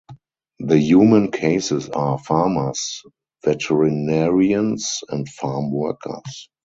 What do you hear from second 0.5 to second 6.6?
The human cases are: farmers, veterinarians and farm workers.